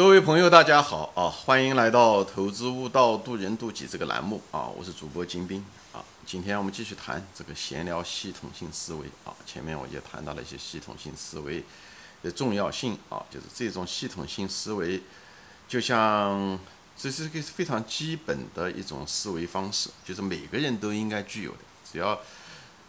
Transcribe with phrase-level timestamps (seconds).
[0.00, 1.28] 各位朋友，大家好啊！
[1.28, 4.66] 欢迎来到《投资悟道，渡人渡己》这个栏目啊！
[4.66, 6.02] 我是主播金兵啊！
[6.24, 9.36] 今天我们继续谈这个闲聊系统性思维啊！
[9.44, 11.62] 前面我也谈到了一些系统性思维
[12.22, 15.02] 的重要性啊，就是这种系统性思维，
[15.68, 16.58] 就像
[16.96, 21.58] 这是个非常基本的一种思维方式，就是每个人都应该具有的。
[21.92, 22.18] 只要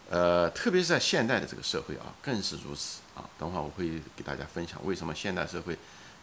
[0.08, 3.28] 呃，特别是在现代的这个社会啊，更是如此啊！
[3.38, 5.76] 等会儿我会给大家分享为什么现代社会。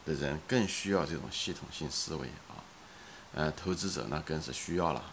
[0.10, 2.58] 的人更需要这种系统性思维啊，
[3.34, 5.04] 呃，投资者呢更是需要了。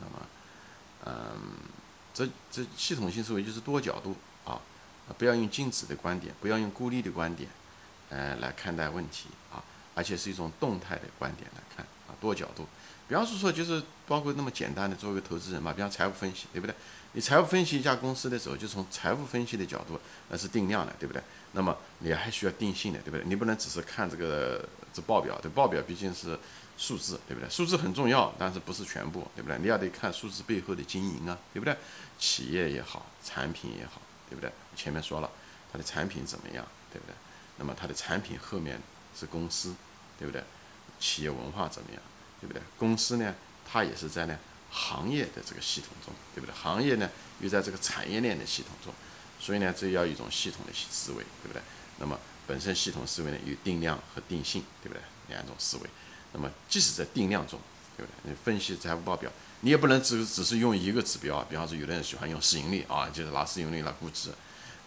[0.00, 0.26] 那么，
[1.06, 1.36] 嗯，
[2.12, 4.60] 这这系统性思维就是多角度啊，
[5.16, 7.48] 不要用静止的观点，不要用孤立的观点，
[8.08, 9.62] 呃，来看待问题啊，
[9.96, 12.68] 而且是一种动态的观点来看啊，多角度。
[13.08, 16.74] 比方说，就是包括那么简单的做一个投资人嘛，比方财务分析，对不对？
[17.12, 21.22] 你财务分析一家公司的时候，就从财务分析的角度，那是定量的，对不对？
[21.52, 23.24] 那么你还需要定性的，对不对？
[23.26, 26.38] 你不能只是看这个这报表，这报表毕竟是
[26.76, 27.48] 数字，对不对？
[27.48, 29.56] 数字很重要，但是不是全部，对不对？
[29.58, 31.74] 你要得看数字背后的经营啊，对不对？
[32.18, 34.50] 企业也好，产品也好，对不对？
[34.74, 35.30] 前面说了，
[35.72, 37.14] 它的产品怎么样，对不对？
[37.56, 38.78] 那么它的产品后面
[39.18, 39.74] 是公司，
[40.18, 40.42] 对不对？
[40.98, 42.00] 企业文化怎么样？
[42.40, 42.62] 对不对？
[42.78, 43.34] 公司呢，
[43.70, 44.38] 它也是在呢
[44.70, 46.54] 行业的这个系统中，对不对？
[46.54, 48.92] 行业呢又在这个产业链的系统中，
[49.40, 51.60] 所以呢，这要一种系统的思维，对不对？
[51.98, 55.02] 那么本身系统思维呢有定量和定性，对不对？
[55.28, 55.82] 两种思维。
[56.32, 57.58] 那么即使在定量中，
[57.96, 58.30] 对不对？
[58.30, 59.30] 你分析财务报表，
[59.60, 61.46] 你也不能只只是用一个指标啊。
[61.48, 64.30] 比方说，有的人喜欢用市盈率啊，就是拿市盈率来估值，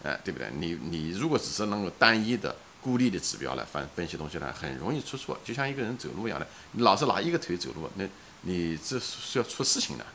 [0.02, 0.50] 哎，对不对？
[0.56, 2.56] 你你如果只是能够单一的。
[2.80, 8.04] 孤立的指标来分分析东西呢，很容易出错，就像一个人走路一样的，你老是拿一个腿走路，那
[8.42, 10.06] 你这是要出事情的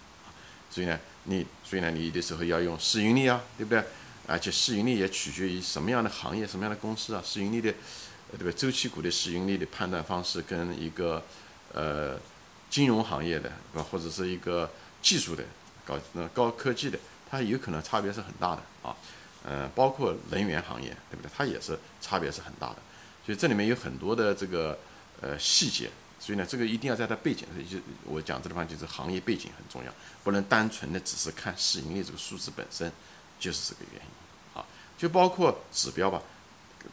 [0.72, 3.84] 所以呢，你所以呢，你有的时候要用市盈率啊，对不对？
[4.28, 7.22] 而且市盈率也取决于什么样的行业、什么样的公司啊。
[7.24, 7.72] 市盈率的，
[8.32, 8.52] 对不对？
[8.52, 11.24] 周期股的市盈率的判断方式跟一个
[11.72, 12.20] 呃
[12.70, 13.86] 金融行业的，是吧？
[13.92, 14.70] 或者是一个
[15.02, 15.44] 技术的
[15.86, 16.98] 高那高科技的，
[17.30, 18.96] 它有可能差别是很大的啊。
[19.48, 21.30] 嗯，包括能源行业，对不对？
[21.38, 22.78] 它也是差别是很大的，
[23.24, 24.76] 所以这里面有很多的这个
[25.22, 25.90] 呃细节，
[26.20, 32.92] 所以呢，这个一定要在它背景，就我讲这地方就是行业背景很重要，不能单纯的只是看市盈率这个数字本身，
[33.40, 34.60] 就是这个原因。
[34.60, 34.66] 啊，
[34.98, 36.24] 就包括指标吧，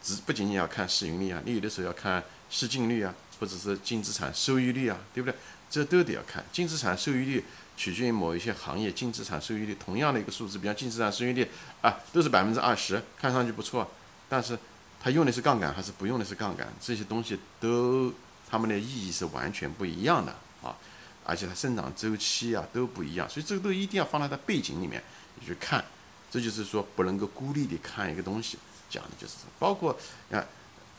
[0.02, 5.38] 只不仅仅要看市盈率啊，你有的时候要看市净率啊，或者是净资产收益率啊，对不对？
[5.70, 7.42] 这都得要看净资产收益率。
[7.82, 11.44] 取决于某一些行业净资产收益率，同样的一个数字，比方净资产收益率
[11.80, 13.90] 啊，都是百分之二十，看上去不错，
[14.28, 14.56] 但是
[15.00, 18.14] 它用的是杠杆还是不用的是杠杆，这些东西都
[18.48, 20.32] 它们的意义是完全不一样的
[20.62, 20.76] 啊，
[21.24, 25.02] 而且它生长周期啊都不一样，所以这个都一定要放在它背景里面
[25.40, 25.84] 你去看，
[26.30, 28.56] 这就是说不能够孤立的看一个东西，
[28.88, 29.98] 讲的就是包括
[30.30, 30.38] 啊，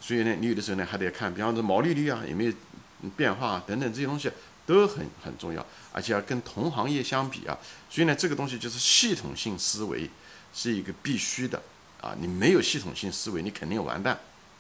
[0.02, 2.54] 所以呢，你有的时候呢还得看，比方说毛利率啊有没有
[3.16, 4.30] 变化啊等等这些东西。
[4.66, 7.57] 都很很重要，而且要跟同行业相比啊，
[7.90, 10.09] 所以呢，这个东西就是系统性思维
[10.53, 11.62] 是一个必须的
[12.00, 14.18] 啊，你没有系统性思维，你肯定完蛋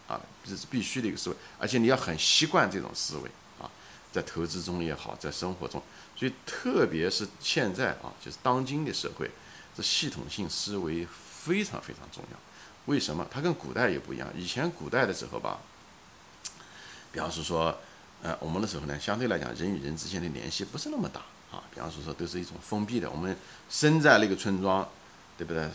[0.07, 3.31] 啊，这是必须的一个思维，而且你要很习惯这种思维
[3.61, 3.71] 啊，
[4.11, 5.81] 在投资中也好，在生活中，
[6.17, 9.31] 所以特别是现在啊，就是当今的社会，
[9.73, 12.37] 这系统性思维非常非常重要。
[12.87, 13.25] 为什么？
[13.31, 15.61] 它跟古代也不一样，以前古代的时候吧，
[17.13, 17.79] 比方是说。
[18.23, 21.19] 呃，我们的时候呢，相对来讲，人与人之间的联系不是那么大
[21.51, 21.61] 啊。
[21.73, 23.11] 比方说说，都是一种封闭的。
[23.11, 23.37] 我们
[23.69, 24.87] 生在那个村庄，
[25.37, 25.69] 对不对？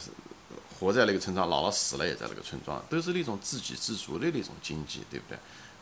[0.81, 5.39] 活在那个村庄，老了死了也在那个村庄，都是那种自给自足的那种经济，对不对？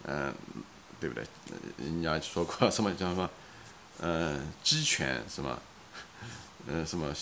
[0.06, 0.34] 嗯，
[0.98, 1.24] 对不对？
[1.78, 3.30] 人家说过什么叫什么？
[4.00, 5.56] 嗯，鸡犬什么？
[6.66, 7.14] 嗯， 什么？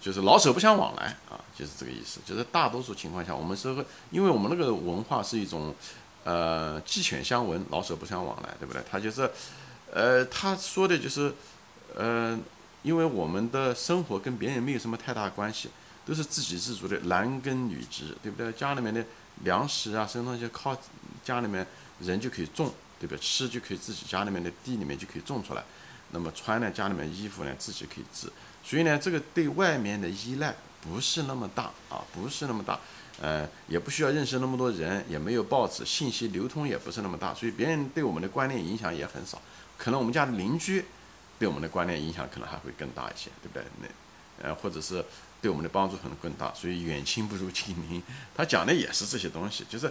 [0.00, 2.18] 就是老手不相往来啊，就是这个意思。
[2.26, 5.72] 就是大多数情况下，我们社会，因为我们那个文化是一种。
[6.28, 8.82] 呃，鸡犬相闻，老死不相往来，对不对？
[8.90, 9.30] 他就是，
[9.90, 11.32] 呃，他说的就是，
[11.96, 12.38] 呃，
[12.82, 15.70] 因为我们的生活跟别人没有什么太大关系，
[16.04, 18.52] 都是自给自足的，男耕女织，对不对？
[18.52, 19.02] 家里面的
[19.42, 20.76] 粮食啊，什么东西靠
[21.24, 21.66] 家里面
[22.00, 23.18] 人就可以种，对不对？
[23.18, 25.64] 吃就可以自己家里面的地里面就可以种出来，
[26.10, 28.30] 那么穿呢，家里面衣服呢自己可以织，
[28.62, 32.78] 所以呢，这个对外面的依赖不是那么大啊，不是那么大。
[33.20, 39.42] 呃，也不需要认识那么多人，也没有报纸，信息流通也不是那么大，所以别人对我们的观念影响也很少。
[39.76, 40.84] 可能我们家的邻居
[41.36, 43.64] 对我们的观念影响可能还会更大一些，对不对？
[43.82, 45.04] 那呃，或者是
[45.42, 46.54] 对我们的帮助可能更大。
[46.54, 48.00] 所以远亲不如近邻，
[48.36, 49.64] 他讲的也是这些东西。
[49.68, 49.90] 就是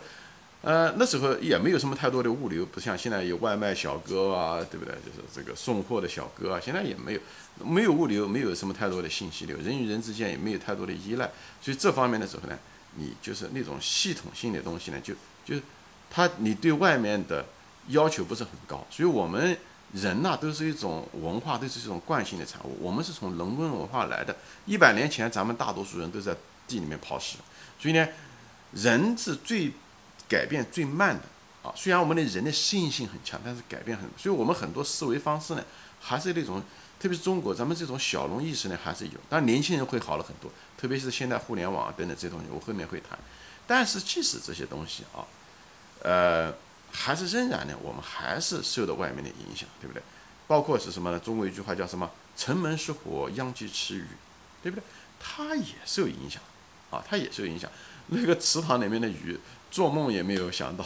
[0.61, 4.95] 呃，那时候也没有什么太多的物流，不像现在有外卖小哥啊，对不对？
[5.05, 7.19] 就是这个送货的小哥啊，现在也没有
[7.57, 11.29] 没有物流，没有什么太多的信息流，人与人之间也没有太多的依赖。
[11.61, 12.57] 所以这方面的时候呢。
[12.97, 15.13] 你就是那种系统性的东西呢，就
[15.45, 15.55] 就
[16.09, 17.45] 他你对外面的
[17.87, 19.57] 要求不是很高，所以我们
[19.93, 22.77] 人呐都是一种文化，都是一种惯性的产物。
[22.81, 24.35] 我们是从农耕文化来的，
[24.65, 26.35] 一百年前咱们大多数人都在
[26.67, 27.37] 地里面刨食，
[27.79, 28.07] 所以呢，
[28.73, 29.71] 人是最
[30.27, 31.23] 改变最慢的
[31.63, 31.73] 啊。
[31.75, 35.63] 虽然我们的人的适应性很强，但是改变很，所以我们很多思维方式呢
[36.01, 36.61] 还是那种，
[36.99, 43.17] 特别是中国，咱们这种小农意识呢还是有，但年轻人会好了很多，特别是现在互联网等等这些东西，我后面会谈。
[43.65, 45.25] 但是即使这些东西啊，
[46.03, 46.53] 呃。
[46.89, 50.01] 还是仍然呢，我们还是受到外面的影响，对不对？
[50.47, 51.19] 包括是什么呢？
[51.19, 54.07] 中国一句话叫什么？“城门失火，殃及池鱼”，
[54.63, 54.83] 对不对？
[55.19, 56.41] 它也受影响，
[56.89, 57.69] 啊，它也受影响。
[58.07, 59.37] 那个池塘里面的鱼，
[59.69, 60.83] 做梦也没有想到，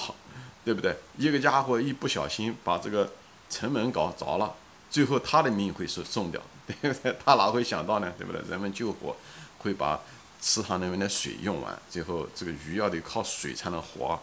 [0.65, 0.97] 对不对？
[1.17, 3.13] 一个家伙一不小心把这个
[3.47, 4.55] 城门搞着了，
[4.91, 7.15] 最后他的命会受送掉， 对不对？
[7.25, 8.13] 他哪会想到呢？
[8.17, 8.41] 对不对？
[8.47, 9.15] 人们救火
[9.57, 9.99] 会把
[10.39, 14.19] 池塘里面的水用完，最后这个鱼要得靠水才能活。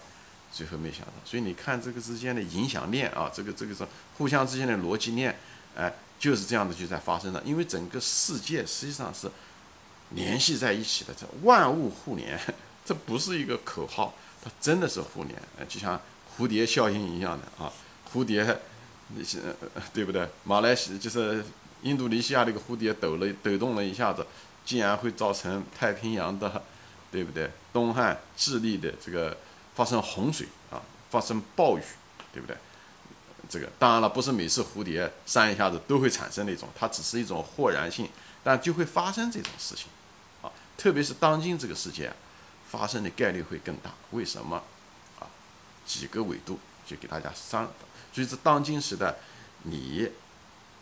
[0.50, 3.87] 最后没想到，所以你看这个之间的影响链啊，这个这个是
[4.17, 5.38] 互相之间的逻辑链，
[5.76, 7.41] 哎，就是这样的就在发生的。
[7.44, 9.31] 因为整个世界实际上是
[10.12, 12.41] 联系在一起的，这万物互联，
[12.82, 16.00] 这不是一个口号，它真的是互联，哎，就像
[16.37, 17.70] 蝴蝶效应一样的啊，
[18.11, 18.43] 蝴蝶，
[19.16, 19.38] 那些
[19.93, 20.28] 对不对？
[20.44, 21.44] 马来西就是
[21.82, 24.26] 印度尼西亚那个蝴蝶抖了抖动了一下子，
[24.64, 26.62] 竟然会造成太平洋的，
[27.10, 27.50] 对不对？
[27.72, 29.37] 东汉、智利的这个。
[29.78, 31.82] 发生洪水啊，发生暴雨，
[32.32, 32.56] 对不对？
[33.49, 38.08] 这个当然了，不是每次蝴蝶扇一下子都会产生那种，它只是一种豁然性，
[38.43, 39.87] 但就会发生这种事情
[40.43, 40.50] 啊。
[40.76, 42.12] 特别是当今这个世界，
[42.69, 43.93] 发生的概率会更大。
[44.10, 44.60] 为什么？
[45.20, 45.31] 啊，
[45.87, 47.70] 几个维度就给大家上。
[48.19, 49.15] 所以这当今时代，
[49.62, 50.11] 你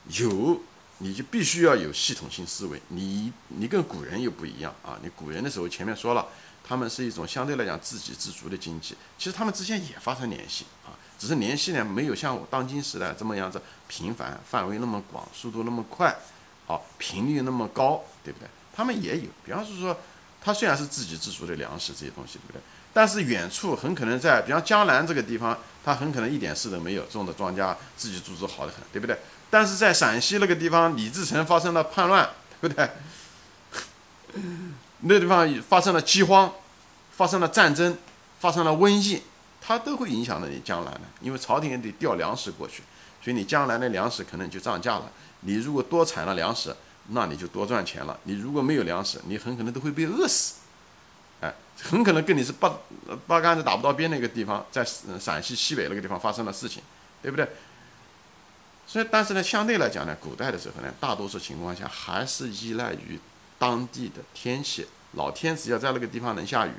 [0.09, 0.59] 有，
[0.99, 2.81] 你就必须要有系统性思维。
[2.89, 4.99] 你你跟古人又不一样啊。
[5.03, 6.27] 你古人的时候前面说了。
[6.69, 16.13] 他们是一种相对来讲自给自足的经济，其实他们之间也发生联系啊，只是联系呢没有像当今时代这么样子频繁、范围那么广、速度那么快，
[16.67, 18.49] 啊，频率那么高，对不对？
[18.75, 19.97] 他们也有，比方是说，
[20.41, 22.61] 他虽然是自给自足的粮食这些东西，对不对？
[22.97, 25.55] 但是远处很可能在，比方江南这个地方，
[25.85, 29.19] 他很可能一点事都没有，种的庄稼自己种植好的很，对不对？
[29.51, 32.27] 但是在陕西那个地方，李自成发生了叛乱，
[32.59, 32.89] 对不对？
[35.01, 36.51] 那地方发生了饥荒，
[37.13, 37.99] 发生了战争，
[38.41, 39.23] 发生了瘟疫，
[39.61, 42.83] 它都会影响到你江南的，因为朝廷也得调粮食过去，
[43.23, 45.13] 所以你江南的粮食可能就涨价了。
[45.41, 46.75] 你如果多产了粮食，
[47.09, 48.19] 那你就多赚钱了。
[48.23, 50.55] 你如果没有粮食，你很可能都会被饿死。
[51.41, 52.73] 哎，很可能跟你是八
[53.27, 56.83] 八竿子打不到边那个地方，在陕西西北那个地方发生了事情，
[57.23, 57.49] 对不对？
[58.87, 63.19] 所以，但是呢，相对来讲呢，古代的时候呢，大多数情况下还是依赖于。
[63.59, 66.73] 当地的天气，老天只要在那个地方能下雨，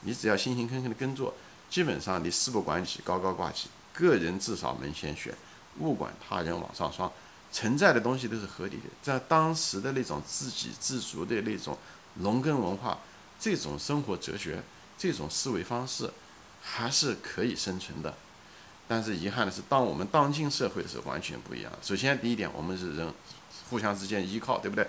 [0.00, 1.34] 你只要辛辛苦苦的耕作，
[1.68, 5.34] 基本上你事不关己，高高挂起，个人至少门前雪，
[5.80, 7.12] 勿管他人网上霜，
[7.52, 8.84] 存在的东西都是合理的。
[9.02, 11.76] 在当时的那种自给自足的那种
[12.14, 12.98] 农耕文化，
[13.44, 14.62] 这种生活哲学，
[14.96, 16.08] 这种思维方式，
[16.62, 18.14] 还是可以生存的。
[18.88, 21.70] 但是遗憾的是，当我们当今社会的时候，完全不一样。
[21.82, 23.06] 首先，第一点，我们是人
[23.68, 24.88] 互相之间依靠，对不对？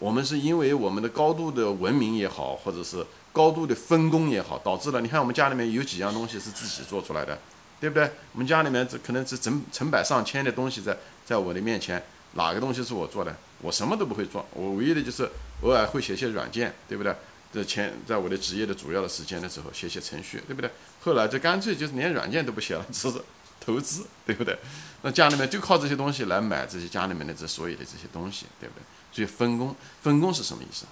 [0.00, 7.38] 我们是因为我们的高度的文明也好，或者是高度的分工也好，导致了你看我们家里面有几样东西是自己做出来的，
[7.80, 8.10] 对不对？
[8.32, 13.32] 我们家里面这可能是成成百上千的东西在在我的面前，哪个东西是我做的？
[13.60, 15.30] 我什么都不会做，我唯一的就是
[15.60, 17.14] 偶尔会写些软件，对不对？
[17.52, 20.70] 这前在我的职业的主要的时间的时候写写程序，对不对？
[21.00, 23.22] 后来就干脆就是连软件都不写了，只是
[23.60, 24.58] 投资，对不对？
[25.02, 28.82] 那家里面就靠这些东西来买这些家里面的这所有的这些东西，对不对？
[29.12, 30.86] 所以分工，分工是什么意思？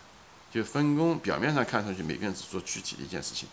[0.52, 3.48] 就分工表面上看上去每个人只做具体的一件事情，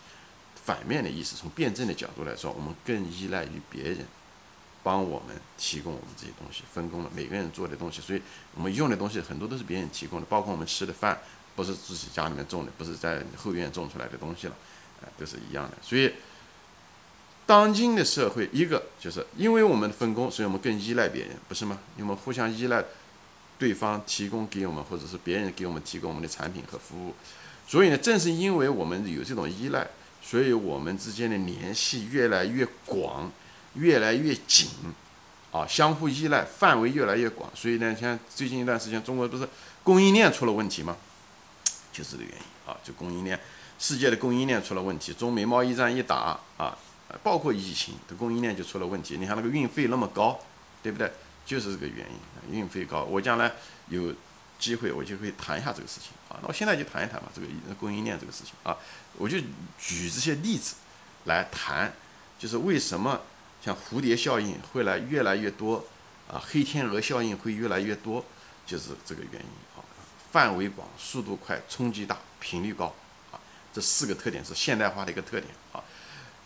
[0.64, 4.04] 反面的意思，从辩证的角度来说，我们更依赖于别人
[4.82, 8.20] 帮我们提供我们这些东西，分工了每个人做的东西，所以
[8.54, 11.18] 我们用的东西很多都是别人提供的，包括我们吃的饭
[11.58, 14.54] 不是自己家里面种的，不是在后院种出来的东西了，
[15.02, 15.76] 哎，都是一样的。
[15.82, 16.12] 所以，
[17.44, 21.80] 当今的社会，一个就是因为我们分工，所以我们更依赖别人，不是吗？
[21.96, 22.84] 因为我们互相依赖。
[23.58, 27.12] 对方提供给我们，或者是别人给我们提供我们的产品和服务，
[27.66, 29.84] 所以呢，正是因为我们有这种依赖，
[30.22, 33.32] 所以我们之间的联系越来越广，
[33.74, 34.68] 越来越紧，
[35.50, 37.50] 啊，相互依赖范围越来越广。
[37.52, 39.48] 所以呢，像最近一段时间，中国不是
[39.82, 40.96] 供应链出了问题吗？
[41.98, 43.38] 就是这个原因啊，就供应链，
[43.76, 46.78] 世界的供应链出了问题，中美贸易战一打啊，
[47.24, 49.16] 包括疫情，的供应链就出了问题。
[49.18, 50.38] 你看那个运费那么高，
[50.80, 51.10] 对不对？
[51.44, 52.06] 就是这个原
[52.48, 53.02] 因，运费高。
[53.02, 53.50] 我将来
[53.88, 54.14] 有
[54.60, 56.38] 机会，我就会谈一下这个事情啊。
[56.40, 57.48] 那我现在就谈一谈吧，这个
[57.80, 58.76] 供应链这个事情啊，
[59.16, 59.38] 我就
[59.76, 60.76] 举这些例子
[61.24, 61.92] 来谈，
[62.38, 63.20] 就是为什么
[63.64, 65.84] 像蝴蝶效应会来越来越多，
[66.30, 68.24] 啊，黑天鹅效应会越来越多，
[68.64, 69.82] 就是这个原因啊。
[70.30, 72.94] 范围广、速度快、冲击大、频率高，
[73.32, 73.40] 啊，
[73.72, 75.82] 这四个特点是现代化的一个特点啊。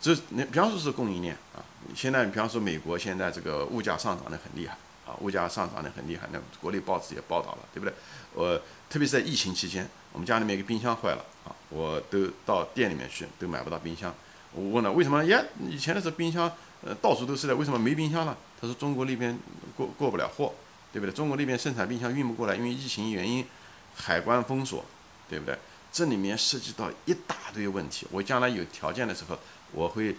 [0.01, 1.63] 这你比方说是供应链啊，
[1.95, 7.95] 现在比方说美国现在这个物价上涨的很厉害啊，物价上涨的很厉害，那国内报纸也报道了，对不对？
[8.35, 8.61] 我
[8.91, 14.13] 特别是在疫情期间，我们家里面一个冰箱坏了啊，我都到店里面去都买不到冰箱。
[14.53, 15.25] 我问了为什么？
[15.27, 16.51] 呀，以前的时候冰箱
[16.85, 18.37] 呃到处都是的，为什么没冰箱了？
[18.61, 19.39] 他说中国那边
[19.77, 20.53] 过过不了货，
[20.93, 21.13] 对不对？
[21.13, 23.47] 中国那边生产冰箱运不过来，因为疫情原因，
[23.95, 24.85] 海关封锁，
[25.29, 25.59] 对不对？
[25.93, 28.07] 这里面涉及到一大堆问题。
[28.11, 29.39] 我将来有条件的时候，
[29.73, 30.17] 我会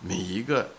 [0.00, 0.70] 每一个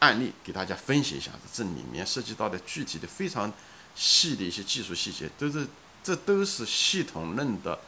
[0.00, 3.50] 案例给大家分析一下，这里面涉及到的具体的非常
[3.94, 5.66] 细的一些技术细节，都是
[6.04, 7.78] 这都是系统论的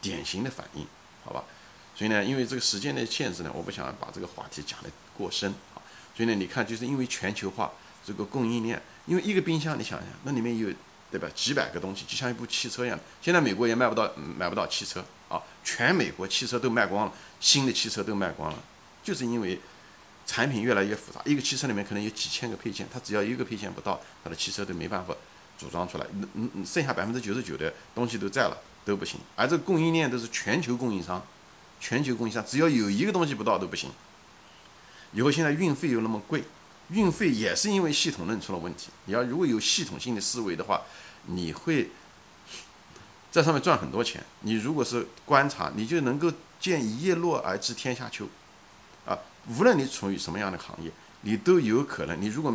[0.00, 0.86] 典型的反应，
[1.24, 1.44] 好吧？
[1.94, 5.78] 所以呢，因为这个时间的限制呢，我不想把这个话题讲得过深啊。
[6.16, 7.70] 所以呢，你看，就是因为全球化
[8.04, 10.72] 这个供应链，因为一个冰箱，你想想，那里面有
[11.14, 11.28] 对吧？
[11.32, 12.98] 几百个东西，就像一部汽车一样。
[13.22, 18.58] 现在美国也卖不到，买不到汽车啊，全美国汽车都卖光了，新的汽车都卖光了，
[19.04, 19.60] 就是因为
[20.26, 21.20] 产品越来越复杂。
[21.24, 25.14] 一个汽车里面可能有几千个配件，它只要一个配件不到，它的汽车都没办法
[25.56, 26.06] 组装出来。
[26.34, 29.20] 嗯嗯，剩下百分之九十九的东西都在了，都不行。
[29.36, 31.24] 而这个供应链都是全球供应商。
[31.80, 33.88] 全球供应商只要有一个东西不到都不行。
[35.12, 36.42] 以后现在运费又那么贵，
[36.88, 38.88] 运费也是因为系统论出了问题。
[39.04, 40.82] 你要如果有系统性的思维的话，
[41.26, 41.90] 你会
[43.30, 44.24] 在上面赚很多钱。
[44.40, 48.26] 你如果是观察，你就能够见一叶落而知天下秋。
[49.06, 50.90] 啊，无论你处于什么样的行业，
[51.22, 52.20] 你都有可能。
[52.20, 52.54] 你如果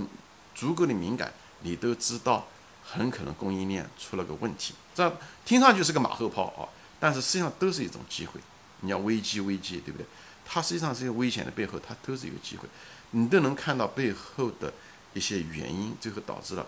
[0.56, 2.48] 足够的敏感，你都知道
[2.84, 4.74] 很可能供应链出了个问题。
[4.96, 6.68] 这听上去是个马后炮啊，
[7.00, 8.40] 但是实际上都是一种机会。
[8.82, 10.06] 你要危机危机，对不对？
[10.46, 12.68] 它实际上是一个危险的背后，它都是一个机会，
[13.12, 14.74] 你都能看到背后的
[15.14, 16.66] 一些原因，最后导致了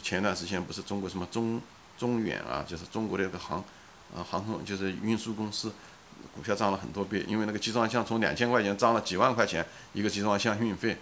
[0.00, 1.60] 前段时间不是中国什么中
[1.98, 3.58] 中远啊，就是中国的那个航
[4.14, 5.72] 啊航空就是运输公司
[6.34, 10.98] 股票涨了很多倍，因为那个集装箱从两千块钱涨了几万块钱一个集装箱运费，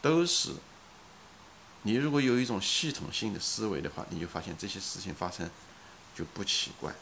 [0.00, 0.50] 都是
[1.82, 5.48] 你如果有一种系统性的思维的话，你就发现这些事情发生
[6.14, 6.92] 就不奇怪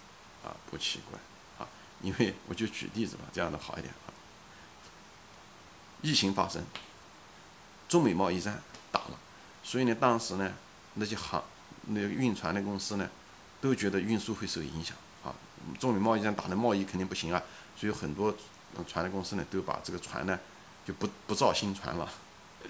[0.45, 1.19] 啊，不奇怪
[1.59, 1.69] 啊。
[2.03, 4.13] 因为我就举例子吧，这样的好一点啊。
[6.03, 6.63] 疫情发生，
[7.89, 9.19] 中美贸易战打了，
[9.63, 10.53] 所以呢，当时呢，
[10.95, 11.43] 那些航
[11.89, 13.09] 那个运船的公司呢，
[13.61, 15.35] 都觉得运输会受影响啊。
[15.79, 17.43] 中美贸易战打的贸易肯定不行啊，
[17.77, 18.35] 所以很多
[18.89, 20.39] 船的公司呢，都把这个船呢
[20.87, 22.11] 就不不造新船了，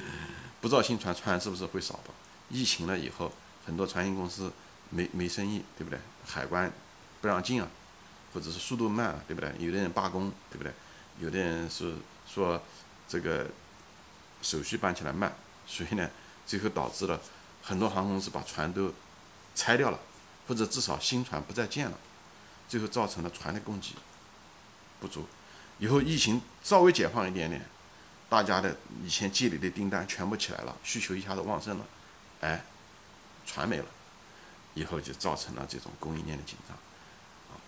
[0.61, 2.15] 不造新船，船是不是会少吧？
[2.51, 3.33] 疫情了以后，
[3.65, 4.53] 很多船运公司
[4.91, 5.99] 没没生意，对不对？
[6.27, 6.71] 海关
[7.21, 7.69] 不让进啊。
[8.33, 9.49] 或者是速度慢啊，对不对？
[9.61, 10.73] 有的人罢工，对不对？
[11.21, 11.95] 有的人是
[12.27, 12.61] 说
[13.07, 13.47] 这个
[14.43, 15.33] 手续办起来慢，
[15.69, 16.11] 所以呢，
[16.45, 17.21] 最后导致了
[17.65, 18.93] 很多航空公司把船都
[19.55, 19.99] 拆掉了，
[20.47, 21.99] 或者至少新船不再建了，
[22.69, 23.95] 最后造成了船的供给
[25.01, 25.27] 不足。
[25.79, 27.65] 以后疫情稍微解放一点点，
[28.29, 31.85] 大家的以前积累的订单全部起来了，需求一下子旺盛了，
[32.43, 32.63] 哎，
[33.47, 33.87] 船没了，
[34.75, 36.77] 以后就造成了这种供应链的紧张。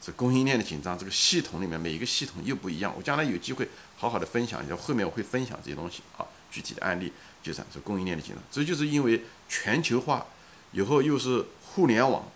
[0.01, 2.93] 这供应链的紧张，这个系统里面每一个系统又不一样。
[2.97, 7.13] 我将来有机会好好的分享一下，后面我会分享这些东西啊，具体的案例
[7.43, 8.43] 就是这供应链的紧张。
[8.53, 10.27] 这就是因为全球化
[10.73, 12.31] 以后又是互联网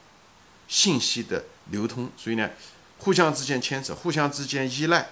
[0.66, 2.50] 信息的流通，所以呢，
[2.98, 5.10] 互相之间牵扯，互相之间依赖，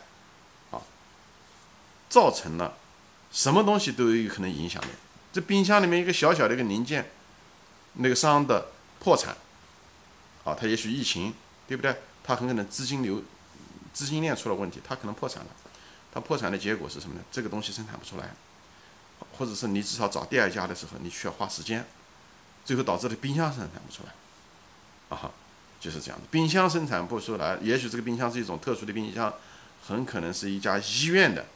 [0.72, 0.82] 啊，
[2.08, 2.76] 造成了
[3.30, 4.88] 什么东西都有可能影响的。
[5.32, 7.10] 这冰箱里面一个小小的一个零件，
[7.94, 9.36] 那个商的破产，
[10.44, 11.34] 啊，他也许疫情，
[11.68, 11.94] 对不对？
[12.28, 13.22] 他很可能资金流、
[13.94, 15.50] 资金链出了问题，他可能破产了。
[16.12, 17.22] 他破产的结果是什么呢？
[17.32, 18.34] 这个东西生产不出来，
[19.38, 21.86] 或者是你至少找第二家的时候，你需要花时间，
[22.66, 24.12] 最后导致的冰箱生产不出来。
[25.08, 25.30] 啊哈，
[25.80, 26.26] 就是这样的。
[26.30, 29.32] 冰箱生产不出来，也许这个冰箱是一种特殊的冰箱，
[29.86, 31.46] 很可能是一家医院的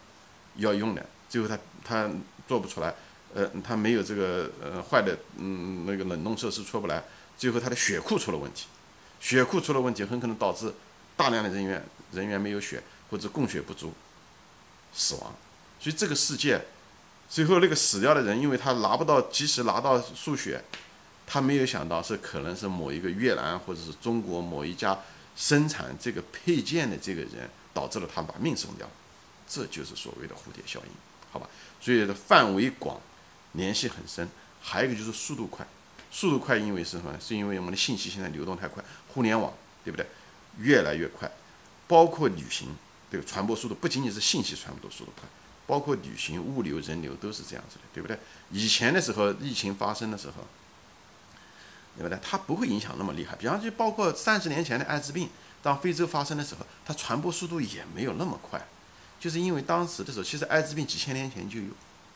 [0.57, 2.11] 要用的，最后他他
[2.49, 2.95] 做不出来，
[3.35, 7.05] 呃，他没有这个呃坏的嗯那个冷冻设施出不来，
[7.37, 8.69] 最后他的血库出了问题。
[9.23, 10.75] 血库出了问题，很可能导致
[11.17, 13.95] 大量的人员人员没有血或者供血不足，
[14.93, 15.33] 死亡。
[15.81, 16.61] 所以这个世界
[17.31, 20.63] 最后那个死掉的人，因为他拿不到及时拿到输血，
[21.25, 24.99] 他没有想到是可能是某一个越南或者是中国某一家
[25.37, 28.91] 生产这个配件的这个人导致了他把命送掉。
[29.49, 30.93] 这就是所谓的蝴蝶效应，
[31.31, 31.47] 好吧？
[31.81, 33.01] 所以的范围广，
[33.53, 34.29] 联系很深，
[34.61, 35.67] 还有一个就是速度快。
[36.11, 37.15] 速度快，因为是什么？
[37.19, 39.53] 是因为我们的信息现在流动太快，互联网，
[39.85, 40.07] 对不对？
[40.59, 41.31] 越来越快，
[41.89, 42.69] 包括旅行，
[43.11, 45.29] 对传播速度不仅仅是信息传播的速度快，
[45.67, 48.19] 包括旅行、物流、人流都是这样子的，对不对？
[48.51, 50.35] 以前的时候，疫情发生的时候，
[51.97, 52.19] 对不对？
[52.23, 53.35] 它不会影响那么厉害。
[53.37, 55.29] 比方就包括三十年前的艾滋病，
[55.63, 58.61] 当非洲发生的时候，它传播速度也没有那么快，
[59.19, 61.69] 就是因为当时的时候，其实艾滋病几千年前就有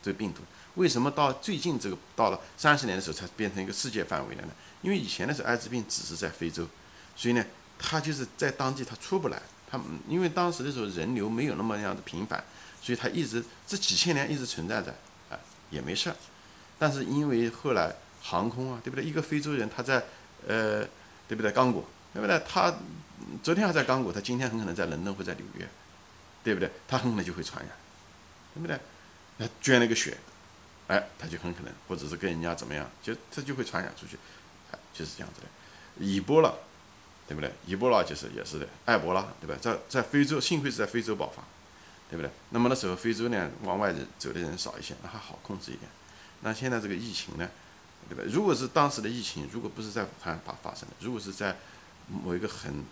[0.03, 0.41] 这个病毒，
[0.75, 4.49] 为什么到最近这个到了三十年的时候才变成一个世界范围的呢？
[4.83, 6.67] 因为以前的时候，艾滋病只是在非洲，
[7.17, 7.43] 所以呢，
[7.77, 9.41] 他就是在当地他出不来。
[9.69, 12.41] 他因为当时的时候人流没有那么样的频繁，
[12.81, 14.95] 所以他一直这几千年一直存在着，
[15.29, 15.37] 啊，
[15.69, 16.15] 也没事儿。
[16.79, 19.03] 但是因为后来航空啊，对不对？
[19.03, 20.01] 一个非洲人他在
[20.47, 20.87] 呃，
[21.27, 21.51] 对不对？
[21.51, 21.83] 刚果，
[22.13, 22.41] 对不对？
[22.47, 22.73] 他
[23.43, 25.67] 昨天还在刚果，他今天很可能在伦敦或在纽约，
[26.45, 26.71] 对不对？
[26.87, 27.75] 他很可能就会传染，
[28.53, 28.79] 对不对？
[29.37, 30.17] 他捐了个血，
[30.87, 34.17] 哎，他就很可能，或者是跟人家怎么样，就他就会传染出去，
[34.71, 35.47] 哎，就是这样子的。
[35.99, 36.57] 伊波了。
[37.27, 37.51] 对不对？
[37.65, 39.55] 伊波拉就是也是的，埃博拉，对吧？
[39.61, 41.43] 在在非洲，幸亏是在非洲爆发，
[42.09, 42.31] 对不对？
[42.51, 45.91] 那么那时候非洲呢，往外走的人少一些，那还好控制一点。
[46.41, 47.49] 那现在这个疫情呢，
[48.07, 48.23] 对吧？
[48.31, 51.57] 如果是当时的疫情，如果不是在武汉发发生的，如果是在
[52.07, 52.85] 某一个很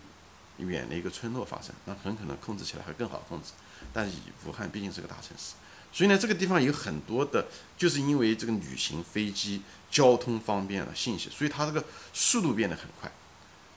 [0.57, 3.51] 远的一个村落发生，那很可能控制起来会更好控制。
[3.93, 5.53] 但是武汉毕竟是个大城市，
[5.93, 7.45] 所以呢，这个地方有很多的，
[7.77, 13.09] 就是因为这个旅行、飞机、交通方便了，信息，所以它这个速度变得很快。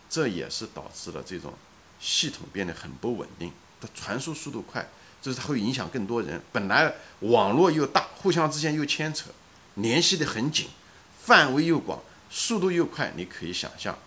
[0.09, 1.55] 这也是导致了这种
[2.01, 4.89] 系统变得很不稳定，它传输速度快，
[5.21, 6.41] 就是它会影响更多人。
[6.53, 9.31] 本来网络又大，互相之间又牵扯，
[9.75, 10.69] 联系的很紧，
[11.21, 12.01] 范围又广，
[12.31, 13.99] 速度又快，你可以想象，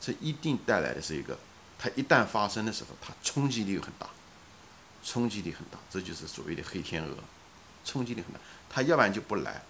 [0.00, 1.38] 这一定带来的是一个，
[1.78, 4.08] 它一旦发生的时候，它冲击力很大，
[5.04, 7.14] 冲击力很大，这就是所谓的黑天鹅，
[7.84, 8.40] 冲击力很大。
[8.68, 9.62] 它要不然就不来，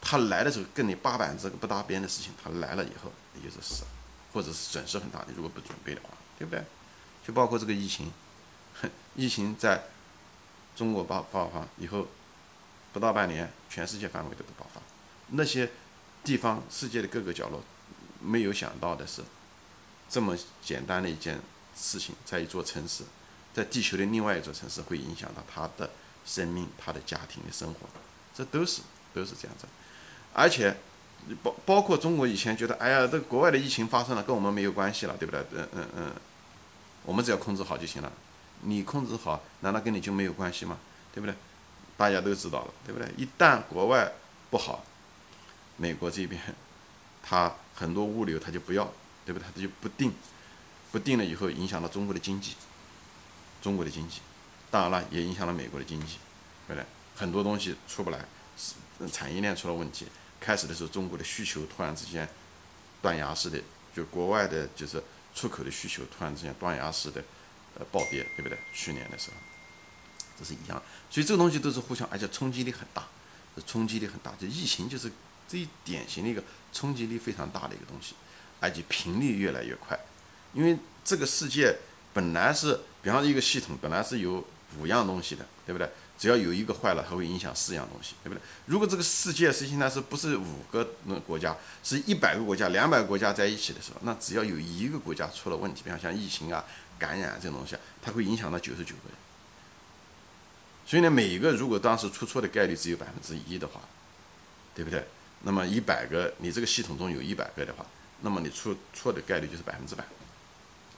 [0.00, 3.84] 它来的时候跟你八板这个不搭边的事情，它来了以后，也就是死。
[4.32, 6.62] 或者是损失很大，你如果不准备的话，对不对？
[7.26, 8.12] 就包括这个疫情，
[9.16, 9.84] 疫情在
[10.76, 12.06] 中国爆爆发以后，
[12.92, 14.80] 不到半年，全世界范围都都爆发。
[15.28, 15.70] 那些
[16.24, 17.62] 地方，世界的各个角落，
[18.20, 19.22] 没有想到的是，
[20.08, 21.40] 这么简单的一件
[21.76, 23.04] 事情，在一座城市，
[23.54, 25.90] 在地球的另外一座城市，会影响到他的
[26.26, 27.80] 生命、他的家庭的生活，
[28.34, 28.82] 这都是
[29.14, 29.66] 都是这样子，
[30.34, 30.76] 而且。
[31.42, 35.40] 包包括中国以前觉得，哎呀，这国外的疫情发生了，跟我们没有关系了，对不对？
[35.52, 36.12] 嗯嗯嗯，
[37.04, 38.10] 我们只要控制好就行了。
[38.62, 40.78] 你控制好，难道跟你就没有关系吗？
[41.14, 41.34] 对不对？
[41.96, 43.08] 大家都知道了，对不对？
[43.16, 44.10] 一旦国外
[44.50, 44.84] 不好，
[45.76, 46.40] 美国这边，
[47.22, 48.90] 他很多物流他就不要，
[49.26, 49.46] 对不对？
[49.54, 50.12] 他就不定，
[50.90, 52.54] 不定了以后，影响到中国的经济，
[53.60, 54.20] 中国的经济，
[54.70, 56.16] 当然了，也影响了美国的经济，
[56.66, 56.84] 对不对？
[57.16, 58.24] 很多东西出不来，
[59.12, 60.06] 产业链出了问题。
[60.40, 62.28] 开始的时候，中国的需求突然之间
[63.02, 63.60] 断崖式的，
[63.94, 65.02] 就国外的就是
[65.34, 67.22] 出口的需求突然之间断崖式的
[67.78, 68.58] 呃暴跌，对不对？
[68.72, 69.36] 去年的时候，
[70.38, 73.06] 这是一样，所以这个东西都是互相，而且冲击力很大，
[73.66, 74.32] 冲击力很大。
[74.38, 75.10] 就疫情就是
[75.46, 78.14] 最典型的一个冲击力非常大的一个东西，
[78.60, 79.98] 而且频率越来越快，
[80.52, 81.76] 因为这个世界
[82.12, 84.44] 本来是，比方说一个系统本来是有
[84.78, 85.90] 五样东西的，对不对？
[86.18, 88.42] 只要有一个坏了，它会影响四样东西，对不对？
[88.66, 96.64] 如果这个世界实际上是不是五个那国家，是一百个国家、两百个国家在一起的时候，那只要有一个国家出了问题，比方像疫情啊、
[96.98, 99.18] 感染这种东西，它会影响到九十九个人。
[100.84, 103.80] 所以呢，每一个如果当时出错的概率只有百分之一的话，
[104.74, 105.06] 对不对？
[105.42, 107.86] 那么一百个，你这个系统中有一百个的话，
[108.22, 110.04] 那么你出错的概率就是百分之百，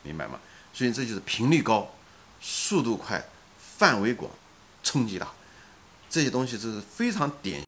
[0.02, 0.40] 明白吗？
[0.72, 1.92] 所以这就是频率高、
[2.40, 3.22] 速度快、
[3.58, 4.30] 范围广。
[4.90, 5.28] 冲击大，
[6.10, 7.58] 这些东西是非常典